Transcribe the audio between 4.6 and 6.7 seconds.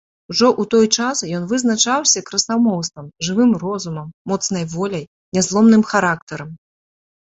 воляй, нязломным характарам.